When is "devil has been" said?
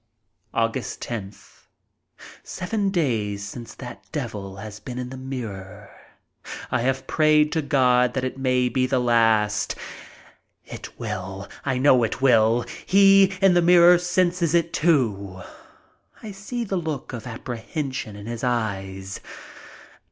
4.11-4.97